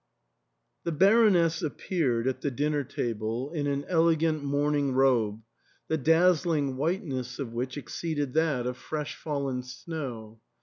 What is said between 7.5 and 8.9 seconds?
which exceeded that of